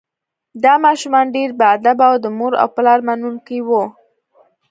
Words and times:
دا 0.63 0.73
ماشومان 0.85 1.25
ډیر 1.35 1.49
باادبه 1.59 2.05
او 2.11 2.15
د 2.23 2.25
مور 2.37 2.53
او 2.61 2.67
پلار 2.75 2.99
منونکي 3.07 3.57
وو 3.67 3.83